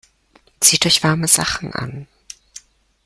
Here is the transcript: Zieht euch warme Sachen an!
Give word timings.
Zieht 0.59 0.87
euch 0.87 1.03
warme 1.03 1.27
Sachen 1.27 1.73
an! 1.73 2.07